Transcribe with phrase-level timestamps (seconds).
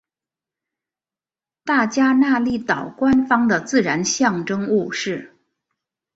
[1.63, 5.37] 大加那利岛官方的自然象征物是。